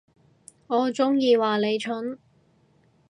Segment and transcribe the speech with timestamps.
[0.65, 2.17] 我中意話你蠢